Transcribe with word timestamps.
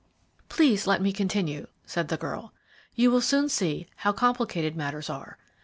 "Please 0.49 0.87
let 0.87 0.99
me 0.99 1.13
continue," 1.13 1.67
said 1.85 2.07
the 2.07 2.17
girl; 2.17 2.53
"you 2.95 3.11
will 3.11 3.21
soon 3.21 3.47
see 3.49 3.85
how 3.97 4.11
complicated 4.11 4.75
matters 4.75 5.11
are. 5.11 5.37